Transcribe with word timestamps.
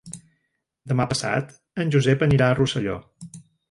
Demà 0.93 1.07
passat 1.13 1.55
en 1.85 1.95
Josep 1.99 2.29
anirà 2.31 2.51
a 2.53 2.61
Rosselló. 2.65 3.01